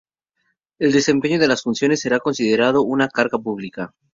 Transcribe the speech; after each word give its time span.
El 0.79 0.93
desempeño 0.93 1.37
de 1.37 1.47
las 1.47 1.61
funciones 1.61 1.99
será 2.01 2.19
considerado 2.19 2.81
una 2.81 3.07
carga 3.07 3.37
pública. 3.37 3.93